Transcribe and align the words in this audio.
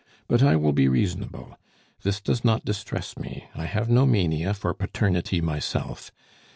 But 0.27 0.41
I 0.41 0.55
will 0.55 0.73
be 0.73 0.87
reasonable; 0.87 1.59
this 2.01 2.19
does 2.21 2.43
not 2.43 2.65
distress 2.65 3.15
me, 3.19 3.47
I 3.53 3.65
have 3.67 3.87
no 3.87 4.07
mania 4.07 4.55
for 4.55 4.73
paternity 4.73 5.41
myself. 5.41 6.11